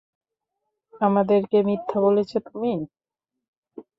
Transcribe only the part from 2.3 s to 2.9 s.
তুমি?